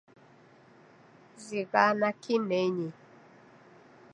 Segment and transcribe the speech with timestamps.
[1.43, 2.89] Zighana kinenyi